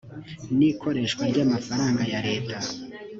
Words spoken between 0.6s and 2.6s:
ikoreshwa ry amafaranga ya leta